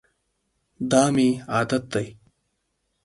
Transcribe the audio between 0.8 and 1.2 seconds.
دا